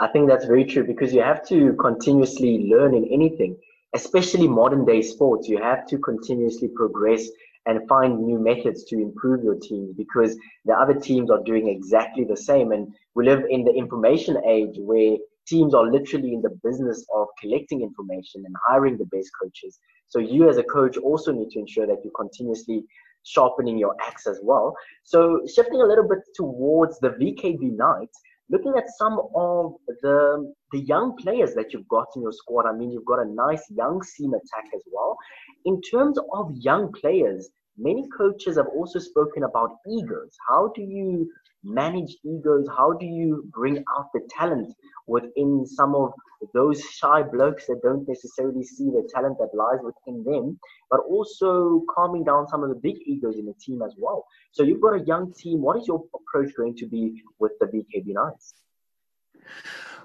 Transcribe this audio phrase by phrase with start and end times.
[0.00, 3.56] I think that's very true because you have to continuously learn in anything,
[3.94, 5.48] especially modern day sports.
[5.48, 7.26] You have to continuously progress
[7.66, 12.24] and find new methods to improve your teams because the other teams are doing exactly
[12.24, 12.72] the same.
[12.72, 15.16] And we live in the information age where
[15.46, 19.78] teams are literally in the business of collecting information and hiring the best coaches.
[20.08, 22.84] So you as a coach also need to ensure that you're continuously
[23.24, 24.74] sharpening your axe as well.
[25.02, 28.18] So shifting a little bit towards the VKB Knights,
[28.50, 32.72] looking at some of the the young players that you've got in your squad, I
[32.72, 35.16] mean, you've got a nice young seam attack as well.
[35.64, 40.36] In terms of young players, many coaches have also spoken about egos.
[40.48, 41.30] How do you
[41.64, 42.66] manage egos?
[42.76, 44.74] How do you bring out the talent
[45.06, 46.12] within some of
[46.54, 50.58] those shy blokes that don't necessarily see the talent that lies within them,
[50.90, 54.24] but also calming down some of the big egos in the team as well?
[54.52, 55.62] So you've got a young team.
[55.62, 58.54] What is your approach going to be with the VKB Knights?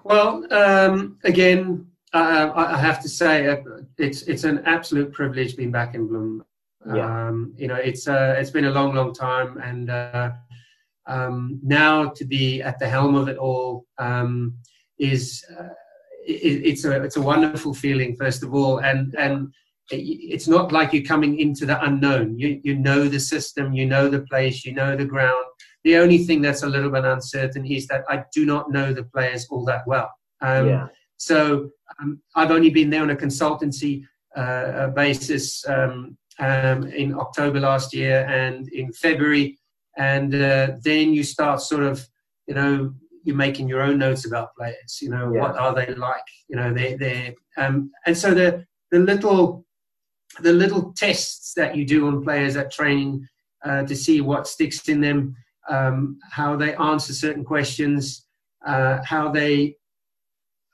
[0.03, 3.57] Well, um, again, uh, I have to say uh,
[3.97, 6.41] it's it's an absolute privilege being back in Bloem.
[6.85, 7.27] Yeah.
[7.27, 10.31] Um, you know, it's uh, it's been a long, long time, and uh,
[11.05, 14.55] um, now to be at the helm of it all um,
[14.99, 15.69] is uh,
[16.25, 19.53] it, it's a it's a wonderful feeling, first of all, and and
[19.91, 22.37] it's not like you're coming into the unknown.
[22.37, 25.45] You you know the system, you know the place, you know the ground.
[25.83, 29.03] The only thing that's a little bit uncertain is that I do not know the
[29.03, 30.09] players all that well.
[30.41, 30.87] Um, yeah.
[31.17, 31.69] So
[32.01, 34.03] um, I've only been there on a consultancy
[34.35, 39.59] uh, basis um, um, in October last year and in February,
[39.97, 42.05] and uh, then you start sort of,
[42.47, 44.99] you know, you're making your own notes about players.
[45.01, 45.41] You know, yeah.
[45.41, 46.23] what are they like?
[46.47, 49.65] You know, they they um, and so the the little
[50.39, 53.27] the little tests that you do on players at training
[53.63, 55.35] uh, to see what sticks in them,
[55.69, 58.25] um, how they answer certain questions,
[58.65, 59.75] uh, how they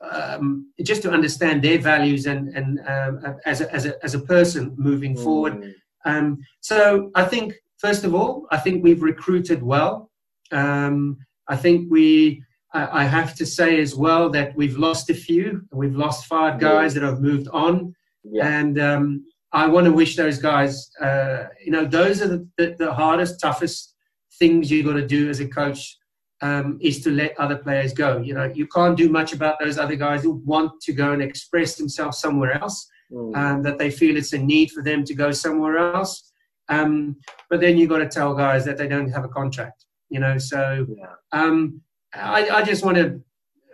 [0.01, 4.19] um, just to understand their values and and uh, as a, as a as a
[4.19, 5.23] person moving mm.
[5.23, 5.75] forward.
[6.05, 10.09] Um, so I think first of all, I think we've recruited well.
[10.51, 11.17] Um,
[11.47, 12.43] I think we.
[12.71, 15.63] I, I have to say as well that we've lost a few.
[15.71, 18.47] We've lost five guys that have moved on, yeah.
[18.59, 20.91] and um, I want to wish those guys.
[21.01, 23.95] Uh, you know, those are the, the, the hardest, toughest
[24.37, 25.97] things you've got to do as a coach
[26.41, 28.17] um, is to let other players go.
[28.17, 31.21] You know, you can't do much about those other guys who want to go and
[31.21, 33.35] express themselves somewhere else, mm.
[33.35, 36.31] um, that they feel it's a need for them to go somewhere else.
[36.69, 37.17] Um,
[37.49, 39.85] but then you've got to tell guys that they don't have a contract.
[40.09, 41.13] You know, so yeah.
[41.31, 41.81] Um,
[42.13, 43.21] I, I, just want to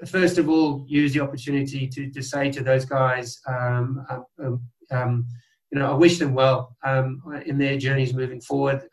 [0.05, 4.05] first of all use the opportunity to, to say to those guys, um,
[4.91, 5.27] um,
[5.71, 6.75] you know, I wish them well
[7.45, 8.83] in their journeys moving forward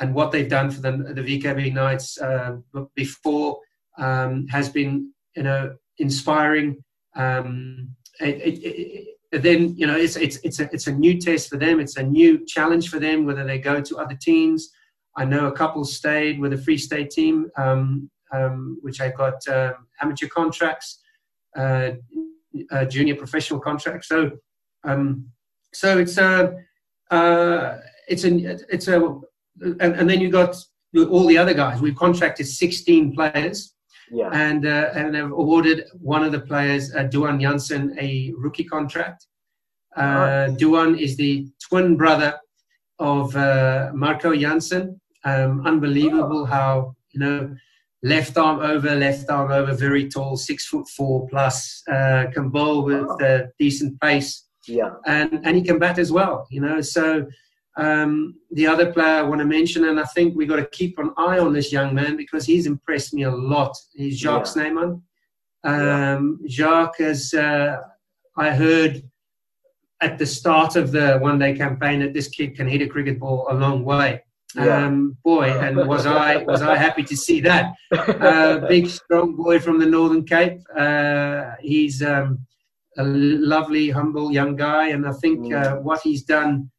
[0.00, 2.56] and what they've done for the, the VKB Knights uh,
[2.94, 3.58] before
[3.98, 6.82] um, has been, you know, inspiring.
[7.14, 11.48] Um, it, it, it, then, you know, it's, it's, it's, a, it's a new test
[11.48, 11.80] for them.
[11.80, 14.70] It's a new challenge for them, whether they go to other teams.
[15.16, 19.46] I know a couple stayed with a Free State team, um, um which I got
[19.46, 21.00] uh, amateur contracts,
[21.56, 21.92] uh,
[22.70, 24.08] uh, junior professional contracts.
[24.08, 24.32] So,
[24.82, 25.26] um,
[25.72, 26.56] so it's a,
[27.10, 27.78] uh,
[28.08, 28.30] it's a,
[28.72, 29.20] it's a,
[29.60, 30.56] and, and then you got
[30.96, 31.80] all the other guys.
[31.80, 33.74] We've contracted 16 players.
[34.10, 34.28] Yeah.
[34.32, 39.26] And uh, and have awarded one of the players, uh, Duan Jansen, a rookie contract.
[39.96, 42.38] Uh, Duan is the twin brother
[42.98, 45.00] of uh, Marco Jansen.
[45.24, 46.44] Um, unbelievable oh.
[46.44, 47.56] how you know
[48.02, 52.84] left arm over, left arm over, very tall, six foot four plus, uh, can bowl
[52.84, 53.46] with oh.
[53.58, 54.44] decent pace.
[54.68, 54.90] Yeah.
[55.06, 56.46] And and he can bat as well.
[56.50, 57.26] You know, so
[57.76, 60.98] um, the other player I want to mention, and I think we've got to keep
[60.98, 63.76] an eye on this young man because he's impressed me a lot.
[63.94, 64.52] He's Jacques yeah.
[64.52, 65.02] Snyman.
[65.64, 66.48] Um, yeah.
[66.48, 67.78] Jacques as uh,
[68.36, 69.02] I heard
[70.00, 73.18] at the start of the one day campaign that this kid can hit a cricket
[73.18, 74.22] ball a long way.
[74.54, 74.86] Yeah.
[74.86, 77.74] Um, boy, and was I was I happy to see that.
[77.94, 80.60] Uh, big, strong boy from the Northern Cape.
[80.76, 82.44] Uh, he's um,
[82.98, 86.70] a lovely, humble young guy, and I think uh, what he's done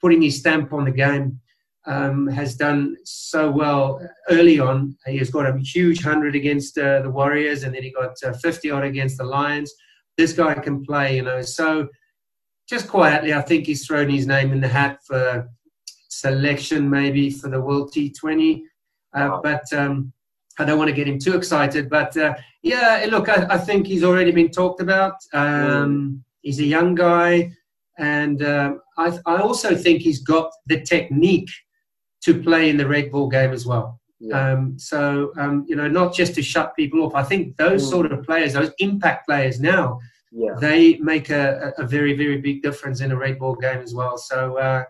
[0.00, 1.40] putting his stamp on the game.
[1.86, 4.98] Um, has done so well early on.
[5.06, 8.34] He has got a huge hundred against uh, the Warriors, and then he got uh,
[8.34, 9.72] 50 odd against the Lions.
[10.18, 11.40] This guy can play, you know.
[11.40, 11.88] So
[12.68, 15.48] just quietly, I think he's thrown his name in the hat for
[16.10, 18.60] selection, maybe for the World T20.
[18.60, 18.60] Uh,
[19.14, 19.40] wow.
[19.42, 20.12] But um,
[20.58, 21.88] I don't want to get him too excited.
[21.88, 25.14] But uh, yeah, look, I, I, think he's already been talked about.
[25.32, 26.20] Um, mm.
[26.42, 27.52] He's a young guy.
[28.00, 31.50] And um, I, I, also think he's got the technique
[32.22, 34.00] to play in the red ball game as well.
[34.20, 34.52] Yeah.
[34.52, 37.14] Um, so um, you know, not just to shut people off.
[37.14, 37.90] I think those mm.
[37.90, 40.00] sort of players, those impact players now,
[40.32, 40.54] yeah.
[40.58, 44.16] they make a, a very very big difference in a red ball game as well.
[44.16, 44.84] So, uh,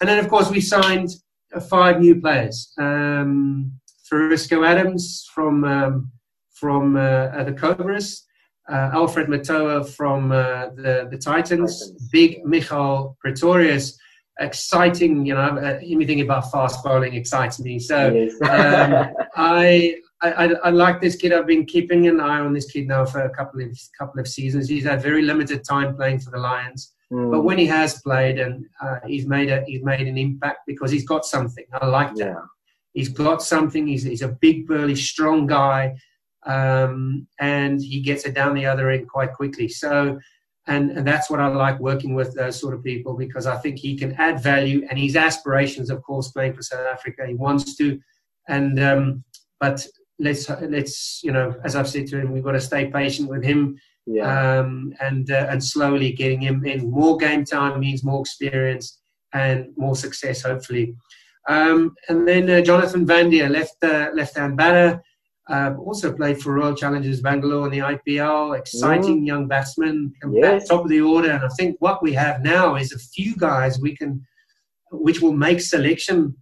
[0.00, 1.10] and then of course we signed
[1.54, 2.72] uh, five new players.
[2.78, 3.72] Um,
[4.10, 6.10] Ferisco Adams from um,
[6.52, 8.26] from uh, the Cobras,
[8.70, 12.08] Alfred Mothoa from uh, the the Titans, Titans.
[12.10, 13.98] Big Migael Pretorius
[14.40, 15.24] exciting.
[15.24, 17.78] You know, uh, anything about fast bowling excites me.
[17.78, 21.32] So um, I, I, I like this kid.
[21.32, 24.26] I've been keeping an eye on this kid now for a couple of couple of
[24.26, 24.68] seasons.
[24.68, 27.30] He's had very limited time playing for the Lions, mm.
[27.30, 30.90] but when he has played and uh, he's made a he's made an impact because
[30.90, 31.64] he's got something.
[31.72, 32.26] I like that.
[32.26, 32.40] Yeah.
[32.92, 33.86] He's got something.
[33.86, 35.96] He's he's a big, burly, strong guy.
[36.46, 39.68] Um, and he gets it down the other end quite quickly.
[39.68, 40.18] So
[40.66, 43.78] and, and that's what I like working with those sort of people because I think
[43.78, 47.76] he can add value and his aspirations, of course, playing for South Africa, he wants
[47.76, 47.98] to.
[48.48, 49.24] And um,
[49.58, 49.84] but
[50.18, 53.42] let's let's you know, as I've said to him, we've got to stay patient with
[53.42, 53.78] him.
[54.06, 54.58] Yeah.
[54.58, 56.90] Um, and uh, and slowly getting him in.
[56.90, 59.00] More game time means more experience
[59.32, 60.94] and more success, hopefully.
[61.48, 65.02] Um, and then uh, Jonathan Vandiar, left uh, left hand batter.
[65.50, 68.56] Uh, also played for Royal Challengers Bangalore in the IPL.
[68.56, 69.26] Exciting mm.
[69.26, 70.68] young batsman, yes.
[70.68, 71.30] top of the order.
[71.30, 74.24] And I think what we have now is a few guys we can,
[74.92, 76.36] which will make selection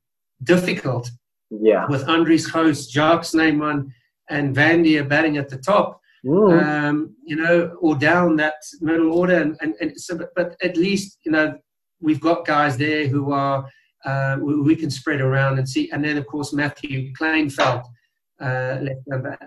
[0.44, 1.10] difficult.
[1.50, 1.86] Yeah.
[1.88, 3.90] With Andries Gous, Jacques Snyman,
[4.28, 6.00] and Vandiar batting at the top.
[6.26, 6.62] Mm.
[6.62, 10.76] Um, you know, or down that middle order, and, and, and so, but, but at
[10.76, 11.56] least you know
[12.00, 13.64] we've got guys there who are
[14.04, 15.90] uh, we, we, can spread around and see.
[15.90, 17.84] And then of course Matthew Kleinveldt,
[18.40, 19.00] uh, left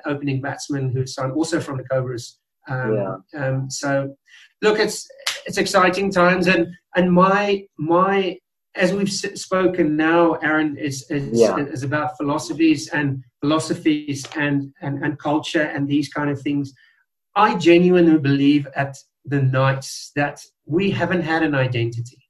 [0.06, 2.40] opening batsman who's also from the Cobras.
[2.68, 3.16] Um, yeah.
[3.40, 4.16] Um, so,
[4.62, 5.08] look, it's
[5.46, 8.38] it's exciting times, and and my my
[8.76, 11.58] as we've spoken now, Aaron is is, yeah.
[11.58, 16.74] is about philosophies and philosophies and, and and culture and these kind of things.
[17.36, 22.24] I genuinely believe at the Knights that we haven't had an identity,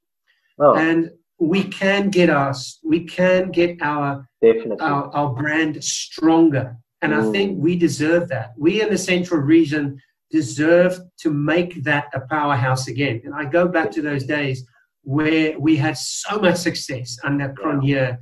[0.60, 0.76] oh.
[0.76, 1.12] and
[1.42, 4.28] we can get us, we can get our
[4.80, 7.20] our, our brand stronger, and mm.
[7.20, 8.52] I think we deserve that.
[8.58, 10.00] We in the Central Region
[10.30, 13.22] deserve to make that a powerhouse again.
[13.26, 14.64] And I go back to those days
[15.04, 18.18] where we had so much success under Cronje,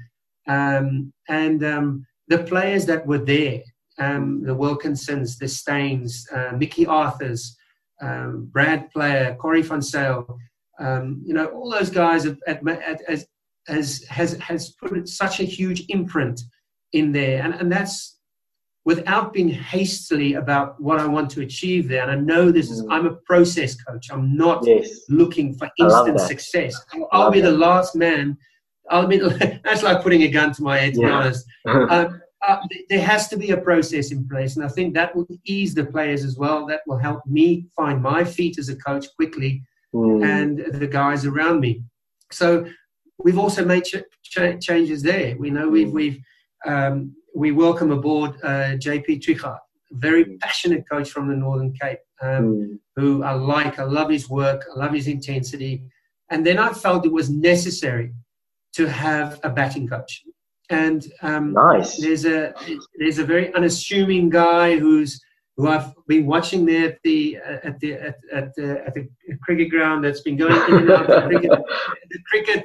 [0.47, 3.61] um, and um, the players that were there,
[3.97, 7.57] um, the Wilkinsons, the Steins, uh, Mickey Arthurs,
[8.01, 10.39] um, Brad Player, Corey Zyl,
[10.79, 13.27] um, you know, all those guys have, at, at, as,
[13.67, 16.41] has, has, has put such a huge imprint
[16.93, 17.43] in there.
[17.43, 18.19] And, and that's
[18.85, 22.01] without being hastily about what I want to achieve there.
[22.01, 22.87] And I know this is, mm.
[22.89, 24.07] I'm a process coach.
[24.11, 25.01] I'm not yes.
[25.09, 26.75] looking for instant success.
[26.93, 27.51] I'll, I'll be that.
[27.51, 28.37] the last man.
[28.89, 29.17] I'll be,
[29.63, 31.07] that's like putting a gun to my head, to yeah.
[31.07, 31.45] be honest.
[31.67, 32.57] Um, uh,
[32.89, 34.55] there has to be a process in place.
[34.55, 36.65] And I think that will ease the players as well.
[36.67, 39.61] That will help me find my feet as a coach quickly
[39.93, 40.23] mm.
[40.23, 41.83] and the guys around me.
[42.31, 42.65] So
[43.17, 45.35] we've also made ch- ch- changes there.
[45.37, 45.93] We know we've, mm.
[45.93, 46.19] we've
[46.65, 49.59] um, we welcome aboard uh, JP Trichard,
[49.91, 50.39] very mm.
[50.39, 52.79] passionate coach from the Northern Cape, um, mm.
[52.95, 53.79] who I like.
[53.79, 54.65] I love his work.
[54.75, 55.83] I love his intensity.
[56.29, 58.13] And then I felt it was necessary
[58.73, 60.23] to have a batting coach.
[60.69, 61.97] And um, nice.
[61.97, 62.53] there's a
[62.95, 65.19] there's a very unassuming guy who's
[65.59, 69.09] who I've been watching there at the at the at, at the, at the
[69.43, 71.51] cricket ground that's been going in and out the cricket,
[72.09, 72.63] the cricket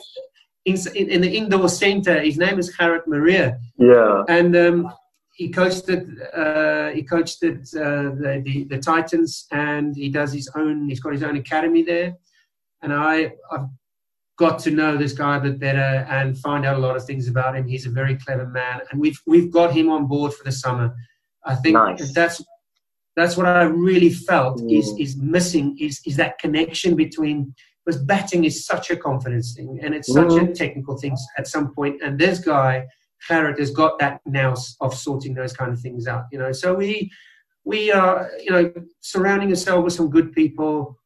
[0.65, 2.21] in, in, the indoor center.
[2.21, 3.59] His name is Gerrit Maria.
[3.79, 4.23] Yeah.
[4.29, 4.93] And um,
[5.33, 6.07] he coached it.
[6.33, 10.89] Uh, he coached it uh, the, the, the Titans, and he does his own.
[10.89, 12.15] He's got his own academy there.
[12.83, 13.67] And I I've
[14.37, 17.27] got to know this guy a bit better and find out a lot of things
[17.27, 17.67] about him.
[17.67, 20.95] He's a very clever man, and we've we've got him on board for the summer.
[21.45, 22.15] I think nice.
[22.15, 22.41] that's
[23.17, 24.79] that's what I really felt mm.
[24.79, 27.55] is is missing is is that connection between
[27.85, 30.51] because batting is such a confidence thing and it's such mm.
[30.51, 32.03] a technical thing at some point.
[32.03, 32.87] And this guy,
[33.29, 36.25] Gerrit, has got that now of sorting those kind of things out.
[36.33, 37.11] You know, so we
[37.65, 40.99] we are you know surrounding ourselves with some good people.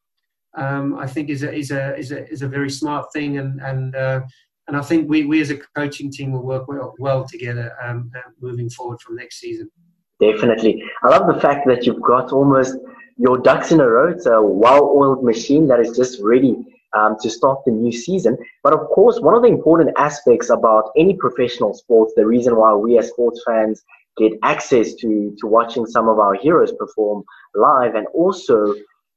[0.57, 3.61] Um, I think is a is a is a is a very smart thing, and
[3.61, 4.21] and uh,
[4.67, 8.11] and I think we we as a coaching team will work well well together um,
[8.15, 9.69] uh, moving forward from next season.
[10.19, 10.83] Definitely.
[11.03, 12.75] I love the fact that you've got almost
[13.17, 14.11] your ducks in a row.
[14.11, 16.57] It's a well-oiled machine that is just ready
[16.97, 18.37] um, to start the new season.
[18.63, 22.73] But of course, one of the important aspects about any professional sports, the reason why
[22.73, 23.83] we as sports fans
[24.17, 27.23] get access to, to watching some of our heroes perform
[27.55, 28.73] live and also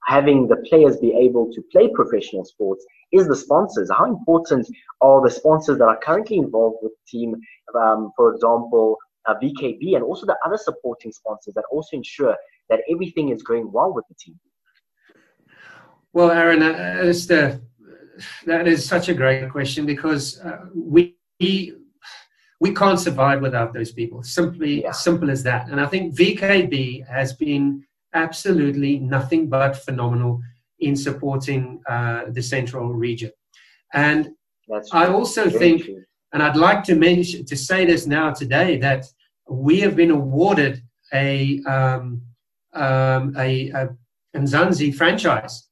[0.06, 3.90] having the players be able to play professional sports is the sponsors.
[3.90, 4.66] How important
[5.00, 7.37] are the sponsors that are currently involved with the team?
[7.75, 12.37] Um, for example, uh, VKB and also the other supporting sponsors that also ensure
[12.69, 14.38] that everything is going well with the team?
[16.12, 17.61] Well, Aaron, uh, the,
[18.47, 21.17] that is such a great question because uh, we
[22.62, 24.23] we can't survive without those people.
[24.23, 24.93] Simply yeah.
[24.93, 25.69] simple as that.
[25.69, 30.41] And I think VKB has been absolutely nothing but phenomenal
[30.79, 33.33] in supporting uh, the central region.
[33.95, 34.31] And
[34.69, 36.05] That's I also Very think, true.
[36.33, 39.07] And I'd like to mention to say this now today that
[39.49, 42.23] we have been awarded a um,
[42.73, 43.89] um, a, a
[44.37, 45.69] Mzansi franchise,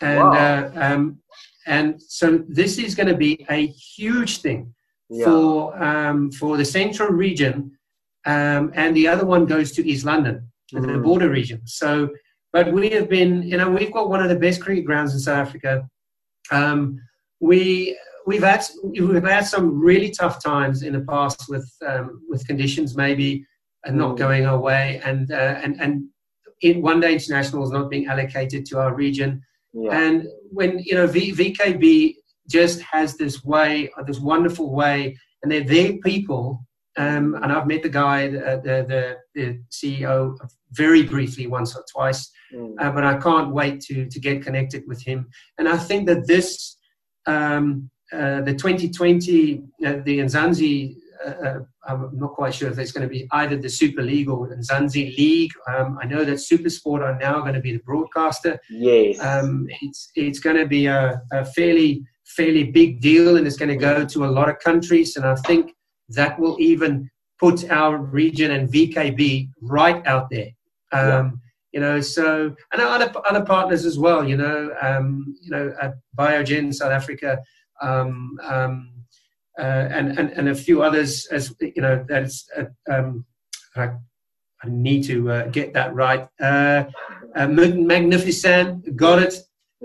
[0.00, 0.32] and wow.
[0.32, 1.18] uh, um,
[1.66, 4.74] and so this is going to be a huge thing
[5.08, 5.24] yeah.
[5.24, 7.76] for um, for the central region,
[8.26, 10.86] um, and the other one goes to East London, mm.
[10.86, 11.62] the border region.
[11.64, 12.10] So
[12.52, 15.20] but we have been, you know, we've got one of the best cricket grounds in
[15.20, 15.88] South Africa.
[16.50, 17.00] Um,
[17.42, 22.46] we we've had we've had some really tough times in the past with um, with
[22.46, 23.44] conditions maybe
[23.84, 24.18] and not mm.
[24.18, 26.04] going our way, and uh, and and
[26.62, 29.42] in one day internationals not being allocated to our region.
[29.74, 29.98] Yeah.
[29.98, 32.14] And when you know v, VKB
[32.48, 36.64] just has this way, this wonderful way, and they're their people.
[36.98, 40.36] Um, and I've met the guy, the, the, the CEO,
[40.72, 42.30] very briefly once or twice.
[42.54, 42.74] Mm.
[42.78, 45.28] Uh, but I can't wait to to get connected with him.
[45.58, 46.76] And I think that this,
[47.26, 52.92] um, uh, the 2020, uh, the Mzansi, uh, uh, I'm not quite sure if it's
[52.92, 55.50] going to be either the Super League or Mzansi League.
[55.68, 58.58] Um, I know that SuperSport are now going to be the broadcaster.
[58.70, 59.18] Yes.
[59.20, 63.68] Um, it's it's going to be a, a fairly fairly big deal, and it's going
[63.68, 65.16] to go to a lot of countries.
[65.16, 65.72] And I think
[66.10, 70.50] that will even put our region and VKB right out there.
[70.92, 71.40] Um,
[71.72, 75.94] you know so and other other partners as well you know um, you know at
[76.16, 77.38] biogen south africa
[77.80, 78.92] um, um,
[79.58, 83.24] uh, and, and and a few others as you know that's uh, um,
[83.76, 83.84] I,
[84.62, 86.28] I, need to uh, get that right.
[86.40, 86.84] Uh,
[87.34, 89.34] uh magnificent got it.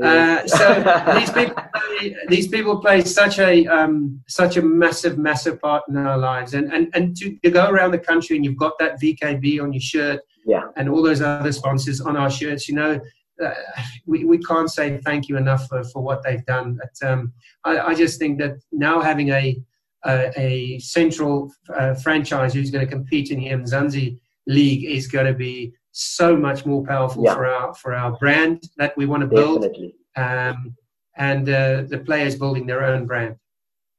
[0.01, 5.59] Uh, so these people play, these people play such a um, such a massive massive
[5.59, 6.53] part in our lives.
[6.53, 9.73] And and and to, to go around the country and you've got that vkb on
[9.73, 10.63] your shirt yeah.
[10.77, 12.67] and all those other sponsors on our shirts.
[12.67, 12.99] You know,
[13.43, 13.53] uh,
[14.05, 16.79] we, we can't say thank you enough for, for what they've done.
[16.79, 19.61] But um, I, I, just think that now having a
[20.05, 25.25] a, a central uh, franchise who's going to compete in the Mzansi League is going
[25.25, 27.35] to be so much more powerful yeah.
[27.35, 29.65] for our for our brand that we want to build.
[30.15, 30.75] Um,
[31.17, 33.35] and uh, the players building their own brand.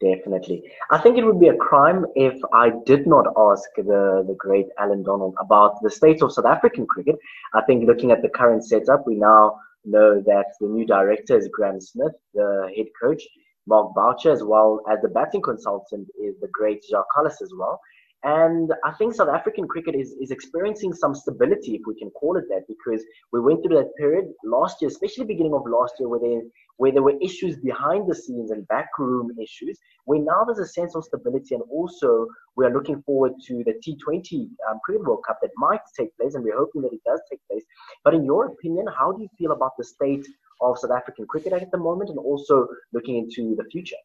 [0.01, 0.63] Definitely.
[0.93, 4.67] I think it would be a crime if I did not ask the, the great
[4.79, 7.17] Allan Donald about the state of South African cricket.
[7.53, 11.49] I think looking at the current setup, we now know that the new director is
[11.53, 13.23] Graeme Smith, the head coach,
[13.67, 17.81] Mark Boucher, as well as the batting consultant is the great Jacques Kallis as well.
[18.25, 22.37] And I think South African cricket is, is experiencing some stability, if we can call
[22.37, 26.09] it that, because we went through that period last year, especially beginning of last year,
[26.09, 26.43] where there,
[26.79, 30.97] where there were issues behind the scenes and backroom issues, where now there's a sense
[30.97, 31.55] of stability.
[31.55, 35.83] And also, we are looking forward to the T20 um, Cricket World Cup that might
[35.97, 37.63] take place, and we're hoping that it does take place.
[38.03, 40.27] But in your opinion, how do you feel about the state
[40.61, 43.97] of South African cricket at the moment and also looking into the future?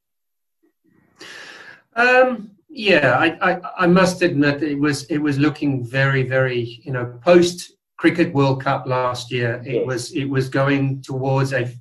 [1.95, 6.91] Um, yeah, I, I, I, must admit it was it was looking very very you
[6.91, 11.71] know post cricket World Cup last year it was it was going towards a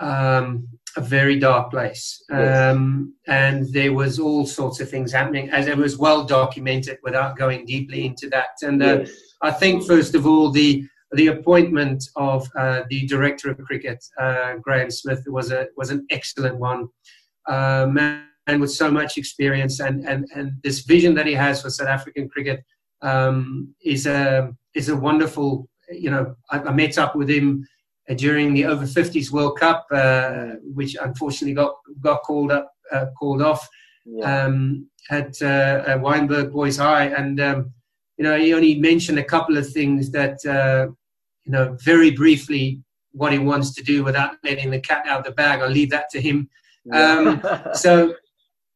[0.00, 2.74] um, a very dark place yes.
[2.74, 7.36] um, and there was all sorts of things happening as it was well documented without
[7.36, 9.10] going deeply into that and uh, yes.
[9.42, 14.54] I think first of all the the appointment of uh, the director of cricket uh,
[14.62, 16.88] Graeme Smith was a was an excellent one.
[17.46, 21.70] Um, and with so much experience and, and, and this vision that he has for
[21.70, 22.64] South African cricket
[23.02, 25.68] um, is a is a wonderful.
[25.90, 27.66] You know, I, I met up with him
[28.08, 33.06] uh, during the over 50s World Cup, uh, which unfortunately got got called up uh,
[33.18, 33.68] called off
[34.04, 34.44] yeah.
[34.44, 37.72] um, at uh, Wynberg Boys High, and um,
[38.16, 40.90] you know he only mentioned a couple of things that uh,
[41.44, 45.24] you know very briefly what he wants to do without letting the cat out of
[45.24, 45.60] the bag.
[45.60, 46.48] I'll leave that to him.
[46.92, 47.42] Um,
[47.74, 48.14] so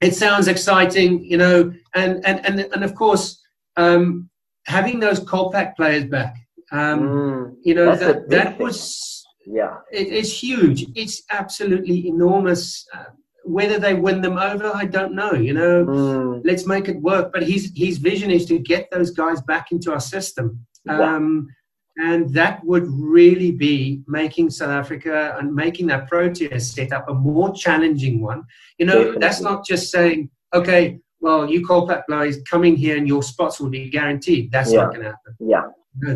[0.02, 3.40] it sounds exciting, you know, and and and, and of course,
[3.76, 4.28] um,
[4.66, 6.36] having those Kolpak players back,
[6.72, 10.86] um, mm, you know, that that was yeah, it, it's huge.
[10.94, 12.86] It's absolutely enormous.
[12.92, 13.04] Uh,
[13.44, 15.32] whether they win them over, I don't know.
[15.32, 16.42] You know, mm.
[16.44, 17.32] let's make it work.
[17.32, 20.66] But his his vision is to get those guys back into our system.
[20.88, 21.48] Um,
[21.96, 27.52] and that would really be making South Africa and making that Proteas setup a more
[27.54, 28.44] challenging one.
[28.78, 33.22] You know, that's not just saying, okay, well, you Kolpak Blaze coming here and your
[33.22, 34.50] spots will be guaranteed.
[34.50, 34.82] That's Yeah.
[34.82, 35.34] not going to happen.
[35.38, 35.64] Yeah.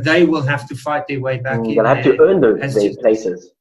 [0.01, 1.75] They will have to fight their way back Mm, in.
[1.77, 3.53] They'll have to earn those, those places.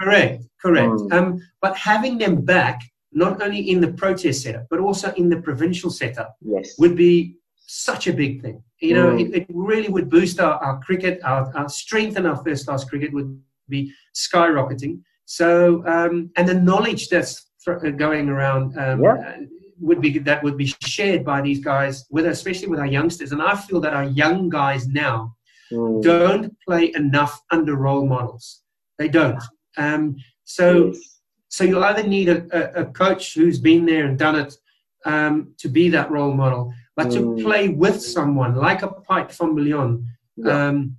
[0.00, 0.90] Correct, correct.
[0.92, 1.12] Mm.
[1.12, 2.80] Um, but having them back,
[3.12, 6.74] not only in the Proteas setup, but also in the provincial setup, Yes.
[6.78, 7.36] would be
[7.72, 8.62] such a big thing.
[8.80, 9.20] You know, Mm.
[9.20, 12.84] it, it really would boost our, our cricket, our, our strength in our first class
[12.84, 15.00] cricket would be skyrocketing.
[15.26, 19.14] So, um, and the knowledge that's thr- going around um, Yeah.
[19.14, 19.36] uh,
[19.78, 23.30] would be that would be shared by these guys, with especially with our youngsters.
[23.32, 25.18] And I feel that our young guys now
[25.72, 28.62] Mm, don't play enough under role models.
[28.98, 29.40] They don't.
[29.78, 30.98] Um, so, yes.
[31.48, 34.52] so you'll either need a, a, a coach who's been there and done it
[35.04, 37.42] um, to be that role model, but to Mm.
[37.42, 40.68] play with someone like a Pike from Yeah.
[40.68, 40.96] um,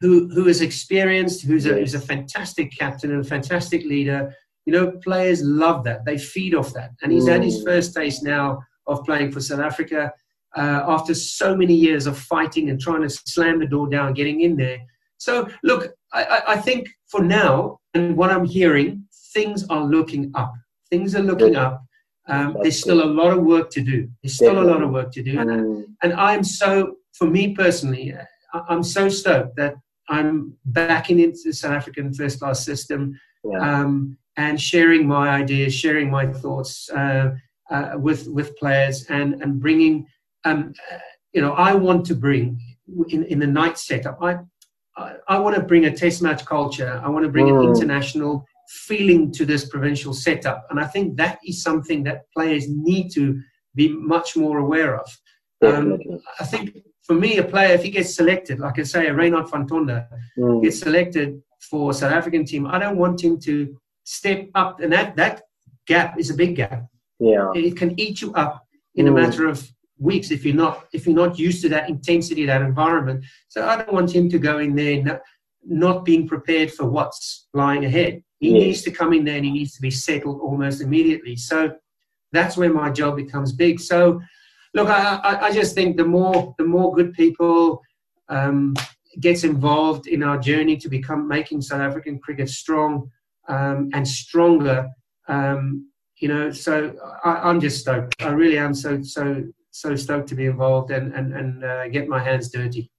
[0.00, 4.20] who who is experienced, who's a, who's a fantastic captain and a fantastic leader.
[4.66, 6.04] You know, players love that.
[6.04, 6.90] They feed off that.
[7.02, 7.64] And he's had his Mm.
[7.64, 8.46] first taste now
[8.86, 10.12] of playing for South Africa
[10.56, 14.40] uh, after so many years of fighting and trying to slam the door down, getting
[14.40, 14.78] in there.
[15.18, 20.30] So, look, I, I, I think for now, and what I'm hearing, things are looking
[20.34, 20.52] up.
[20.90, 21.56] Things are looking Good.
[21.66, 21.84] up.
[22.28, 24.08] Um, there's still a lot of work to do.
[24.22, 25.38] There's still a lot of work to do.
[25.40, 28.14] And, Mm, and I'm so, for me personally,
[28.54, 29.74] I- I'm so stoked that
[30.08, 33.58] I'm backing into the South African first class system yeah.
[33.82, 37.34] um, and sharing my ideas, sharing my thoughts uh,
[37.70, 40.06] uh, with with players, and and bringing,
[40.44, 40.98] um, uh,
[41.34, 42.60] you know, I want to bring
[43.08, 44.18] in in the night setup.
[44.22, 44.38] I
[44.96, 46.92] I, I want to bring a test match culture.
[47.04, 47.66] I want to bring an Mm.
[47.70, 53.10] international feeling to this provincial setup, and I think that is something that players need
[53.14, 53.40] to
[53.74, 55.06] be much more aware of.
[55.62, 55.98] Um,
[56.40, 59.50] I think for me, a player, if he gets selected, like I say, a Raynard
[59.50, 60.06] van Tonder,
[60.38, 64.92] Mm, gets selected for South African team, I don't want him to step up, and
[64.92, 65.42] that that
[65.86, 66.84] gap is a big gap.
[67.18, 67.50] yeah.
[67.54, 69.14] It can eat you up in a Mm.
[69.22, 69.58] matter of
[69.98, 73.24] weeks if you're not if you're not used to that intensity, that environment.
[73.48, 75.20] So I don't want him to go in there not,
[75.64, 78.22] not being prepared for what's lying ahead.
[78.40, 78.62] He Yes.
[78.62, 81.36] needs to come in there and he needs to be settled almost immediately.
[81.36, 81.72] So
[82.32, 83.80] that's where my job becomes big.
[83.80, 84.20] So
[84.74, 87.82] look, I, I, I just think the more the more good people
[88.28, 88.74] um,
[89.20, 93.10] gets involved in our journey to become making South African cricket strong
[93.48, 94.88] um, and stronger.
[95.28, 98.22] Um, you know, so I, I'm just stoked.
[98.22, 102.08] I really am so so so stoked to be involved and and and uh, get
[102.08, 102.90] my hands dirty.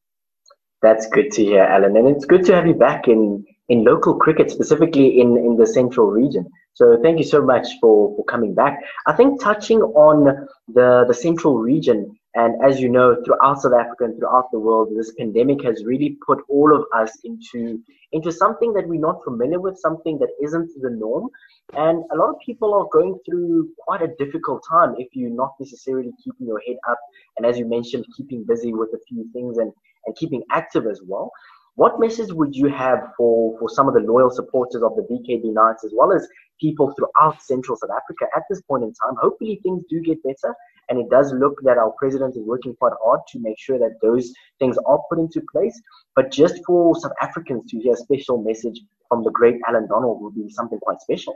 [0.81, 1.97] That's good to hear, Allan.
[1.97, 5.67] And it's good to have you back in, in local cricket, specifically in, in the
[5.67, 6.47] central region.
[6.73, 8.79] So thank you so much for, for coming back.
[9.07, 14.05] I think touching on the, the central region, and as you know, throughout South Africa
[14.05, 18.73] and throughout the world, this pandemic has really put all of us into, into something
[18.73, 21.29] that we're not familiar with, something that isn't the norm.
[21.73, 25.53] And a lot of people are going through quite a difficult time if you're not
[25.59, 26.99] necessarily keeping your head up.
[27.37, 29.73] And as you mentioned, keeping busy with a few things and
[30.07, 31.31] and keeping active as well.
[31.77, 35.53] What message would you have for, for some of the loyal supporters of the VKB
[35.53, 36.27] Knights as well as
[36.59, 39.15] people throughout Central South Africa at this point in time?
[39.21, 40.55] Hopefully things do get better
[40.89, 43.99] and it does look that our president is working quite hard to make sure that
[44.01, 45.79] those things are put into place.
[46.15, 50.19] But just for South Africans to hear a special message from the great Allan Donald
[50.23, 51.35] would be something quite special.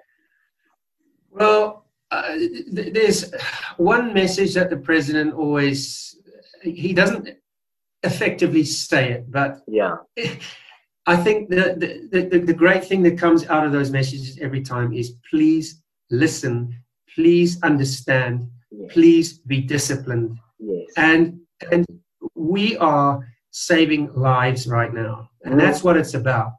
[1.30, 3.32] Well, uh, th- there's
[3.78, 6.18] one message that the president always
[6.64, 7.30] he doesn't
[8.04, 9.96] effectively say it, but Yeah.
[11.08, 11.76] I think the,
[12.12, 15.82] the, the, the great thing that comes out of those messages every time is please
[16.12, 16.76] listen,
[17.16, 18.94] please understand, Yes.
[18.94, 20.38] please be disciplined.
[20.60, 20.88] Yes.
[20.98, 21.40] And,
[21.72, 21.86] and
[22.36, 25.30] we are saving lives right now.
[25.44, 26.54] And that's what it's about.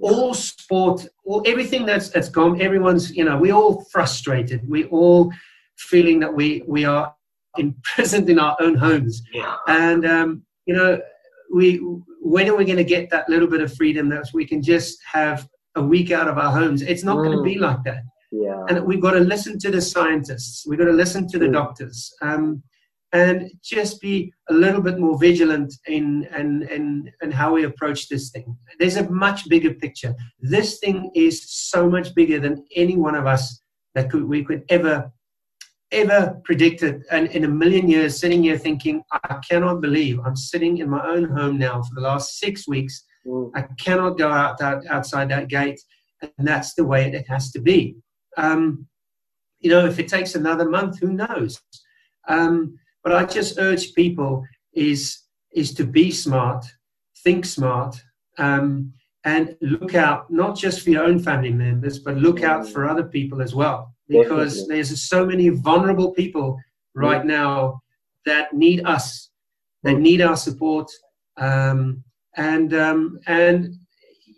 [0.00, 4.60] All sport, all, everything that's, that's gone, everyone's, you know, we're all frustrated.
[4.68, 5.32] We're all
[5.78, 7.14] feeling that we, we are
[7.56, 9.22] imprisoned in our own homes.
[9.32, 9.56] Yeah.
[9.66, 11.00] And um, you know,
[11.54, 11.76] we
[12.20, 14.98] when are we going to get that little bit of freedom that we can just
[15.12, 16.82] have a week out of our homes?
[16.82, 17.44] It's not going to Mm.
[17.44, 18.02] be like that.
[18.32, 18.64] Yeah.
[18.68, 20.66] And we've got to listen to the scientists.
[20.66, 21.52] We've got to listen to the Mm.
[21.52, 22.12] doctors.
[22.20, 22.62] Um,
[23.12, 28.08] and just be a little bit more vigilant in and and and how we approach
[28.08, 28.56] this thing.
[28.80, 30.12] There's a much bigger picture.
[30.40, 31.34] This thing is
[31.72, 33.44] so much bigger than any one of us
[33.94, 35.10] that could we could ever
[35.92, 40.78] ever predicted and in a million years sitting here thinking i cannot believe i'm sitting
[40.78, 43.04] in my own home now for the last six weeks.
[43.26, 43.50] Mm.
[43.54, 45.80] i cannot go out, out outside that gate.
[46.22, 47.96] And that's the way it has to be.
[48.38, 48.86] Um,
[49.60, 51.60] you know if it takes another month who knows?
[52.26, 55.18] Um, but i just urge people is
[55.54, 56.66] is to be smart
[57.24, 58.02] think smart
[58.38, 58.92] um,
[59.24, 63.04] and look out not just for your own family members but look out for other
[63.04, 64.74] people as well because Definitely.
[64.74, 66.58] there's so many vulnerable people
[66.94, 67.80] right now
[68.24, 69.30] that need us,
[69.82, 70.90] that need our support,
[71.36, 72.02] um,
[72.36, 73.74] and um, and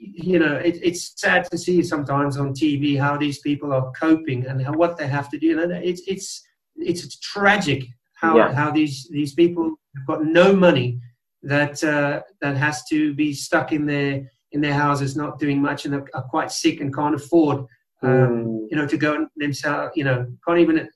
[0.01, 4.47] you know it, it's sad to see sometimes on TV how these people are coping
[4.47, 5.47] and how, what they have to do.
[5.47, 6.43] You know, it's it's
[6.77, 8.53] it's tragic how yeah.
[8.53, 11.01] how these these people have got no money
[11.43, 15.85] that uh, that has to be stuck in their in their houses, not doing much,
[15.85, 17.67] and are, are quite sick and can't afford,
[18.03, 18.67] um, mm.
[18.71, 20.89] you know, to go and themselves, you know, can't even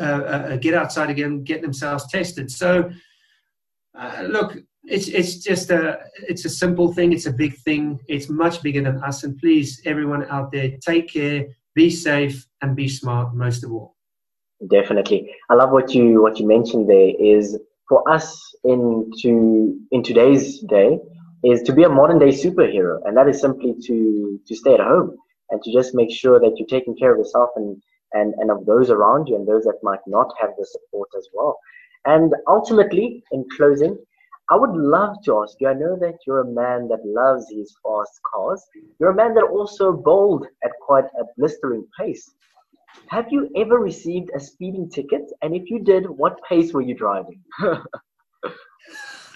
[0.00, 2.50] uh, uh, get outside again, get themselves tested.
[2.50, 2.90] So,
[3.98, 5.98] uh, look, it's it's just a
[6.28, 7.12] it's a simple thing.
[7.12, 7.98] It's a big thing.
[8.08, 9.24] It's much bigger than us.
[9.24, 13.34] And please, everyone out there, take care, be safe, and be smart.
[13.34, 13.96] Most of all.
[14.70, 17.12] Definitely, I love what you what you mentioned there.
[17.18, 20.98] Is for us in to in today's day
[21.44, 24.80] is to be a modern day superhero, and that is simply to to stay at
[24.80, 25.16] home
[25.50, 27.80] and to just make sure that you're taking care of yourself and
[28.12, 31.28] and and of those around you and those that might not have the support as
[31.34, 31.58] well.
[32.04, 33.98] And ultimately, in closing,
[34.48, 35.68] I would love to ask you.
[35.68, 38.64] I know that you're a man that loves his fast cars.
[39.00, 42.32] You're a man that also bowled at quite a blistering pace.
[43.08, 45.32] Have you ever received a speeding ticket?
[45.42, 47.42] And if you did, what pace were you driving?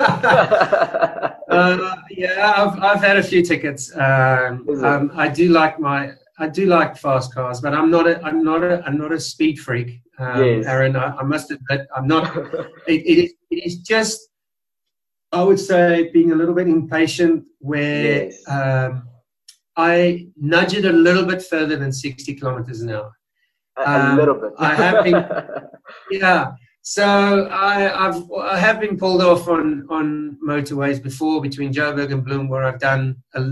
[1.50, 3.94] uh, yeah, I've, I've had a few tickets.
[3.96, 8.22] Um, um, I do like my I do like fast cars, but I'm not a
[8.22, 10.66] I'm not a I'm not a speed freak, um, yes.
[10.66, 10.96] Aaron.
[10.96, 12.34] I, I, must admit, I'm not.
[12.86, 14.30] it, it, is, it is just
[15.32, 18.48] I would say being a little bit impatient where yes.
[18.48, 19.06] um,
[19.76, 23.12] I nudge it a little bit further than 60 kilometers an hour.
[23.76, 24.52] A, um, little bit.
[24.58, 25.24] I have been,
[26.10, 26.52] yeah.
[26.82, 32.24] So I, I've I have been pulled off on on motorways before between Joburg and
[32.24, 33.42] Bloem, where I've done a,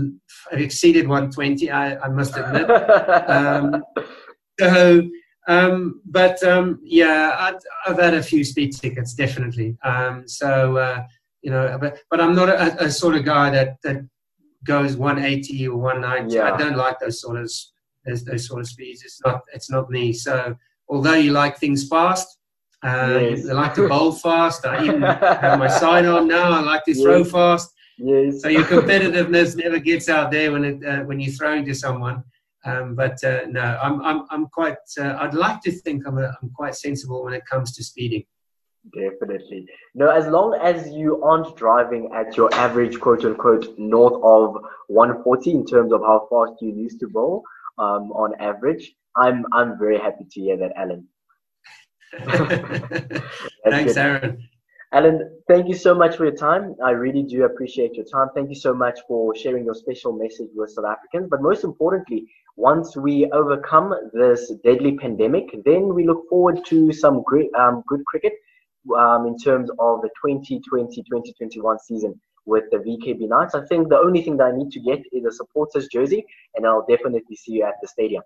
[0.51, 1.69] I've exceeded 120.
[1.69, 2.69] I, I must admit.
[3.29, 3.83] um,
[4.59, 5.07] so,
[5.47, 7.53] um, but um, yeah, i
[7.87, 9.77] have had a few speed tickets, definitely.
[9.83, 11.03] Um, so uh,
[11.43, 14.07] you know, but but I'm not a, a, sort of guy that that
[14.63, 16.35] goes 180 or 190.
[16.35, 16.51] Yeah.
[16.51, 17.51] I don't like those sort of
[18.05, 19.03] those, those sort of speeds.
[19.03, 20.13] It's not it's not me.
[20.13, 20.55] So
[20.87, 22.38] although you like things fast
[22.83, 23.47] uh, yes.
[23.49, 24.65] I like to bowl fast.
[24.65, 25.01] I even
[25.43, 26.51] have my sidearm now.
[26.51, 27.01] I like to yes.
[27.01, 27.73] throw fast.
[27.97, 28.41] Yes.
[28.41, 32.23] So your competitiveness never gets out there when it, uh, when you're throwing to someone.
[32.65, 34.77] Um, but uh, no, I'm I'm I'm quite.
[34.97, 38.23] Uh, I'd like to think I'm a, I'm quite sensible when it comes to speeding.
[38.93, 39.65] Definitely.
[39.93, 45.51] No, as long as you aren't driving at your average quote unquote north of 140
[45.51, 47.43] in terms of how fast you used to bowl
[47.77, 51.07] um, on average, I'm I'm very happy to hear that, Allan.
[53.69, 53.97] Thanks, good.
[53.97, 54.49] Aaron.
[54.91, 56.75] Allan, thank you so much for your time.
[56.83, 58.29] I really do appreciate your time.
[58.33, 61.27] Thank you so much for sharing your special message with South Africans.
[61.29, 67.21] But most importantly, once we overcome this deadly pandemic, then we look forward to some
[67.23, 68.33] great, um, good cricket
[68.97, 73.53] um, in terms of the 2020-2021 season with the VKB Knights.
[73.53, 76.65] I think the only thing that I need to get is a supporters jersey, and
[76.65, 78.23] I'll definitely see you at the stadium.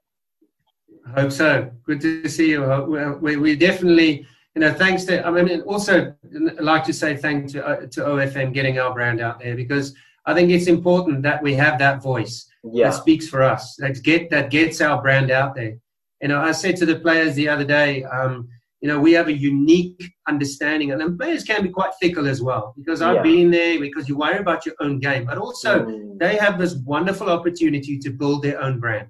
[1.05, 1.71] I hope so.
[1.83, 2.63] Good to see you.
[2.63, 6.15] Uh, we, we definitely, you know, thanks to, I mean, also
[6.59, 9.93] like to say thank to, uh, to OFM getting our brand out there because
[10.25, 12.89] I think it's important that we have that voice yeah.
[12.89, 15.75] that speaks for us, that get that gets our brand out there.
[16.21, 18.47] You know, I said to the players the other day, um,
[18.79, 22.73] you know, we have a unique understanding, and players can be quite fickle as well
[22.77, 23.23] because I've yeah.
[23.23, 26.19] been there because you worry about your own game, but also mm.
[26.19, 29.07] they have this wonderful opportunity to build their own brand.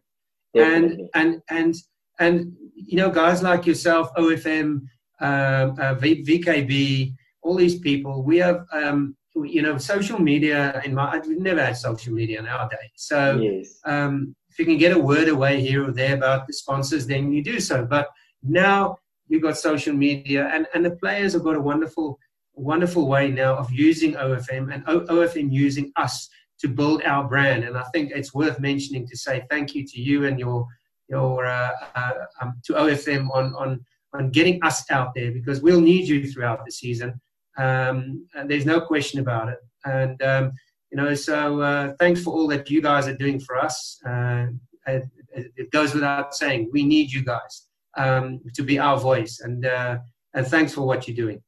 [0.56, 1.76] And and and
[2.20, 4.82] and you know, guys like yourself, OFM,
[5.22, 10.82] uh, uh, v- VKB, all these people, we have um, you know social media.
[10.86, 12.92] In my, we've never had social media nowadays.
[12.96, 13.80] So yes.
[13.86, 17.32] um, if you can get a word away here or there about the sponsors, then
[17.32, 17.86] you do so.
[17.86, 18.10] But
[18.44, 22.20] now you've got social media, and and the players have got a wonderful
[22.56, 26.30] wonderful way now of using OFM and o- OFM using us
[26.64, 27.66] to build our brand.
[27.66, 30.66] And I think it's worth mentioning to say thank you to you and your
[31.10, 35.82] your uh, uh, um, to OFM on on on getting us out there because we'll
[35.82, 37.20] need you throughout the season.
[37.58, 39.60] Um, and there's no question about it.
[39.86, 40.54] And um,
[40.90, 44.00] you know, so uh, thanks for all that you guys are doing for us.
[44.08, 44.48] Uh,
[44.88, 49.42] it, it, goes without saying, we need you guys um, to be our voice.
[49.42, 49.98] And uh,
[50.34, 51.42] and thanks for what you're doing.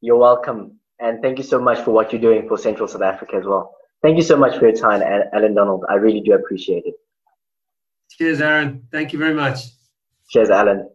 [0.00, 3.36] You're welcome, and thank you so much for what you're doing for Central South Africa
[3.36, 3.77] as well.
[4.02, 5.84] Thank you so much for your time, Allan Donald.
[5.88, 6.94] I really do appreciate it.
[8.10, 8.86] Cheers, Aaron.
[8.92, 9.58] Thank you very much.
[10.28, 10.88] Cheers, Allan.